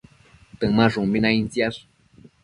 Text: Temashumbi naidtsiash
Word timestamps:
Temashumbi 0.59 1.21
naidtsiash 1.25 1.77